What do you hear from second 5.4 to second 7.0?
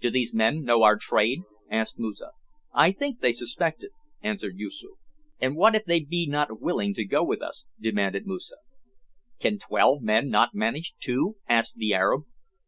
what if they be not willing